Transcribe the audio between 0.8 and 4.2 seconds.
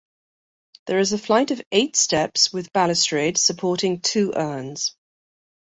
There is a flight of eight steps with balustrade supporting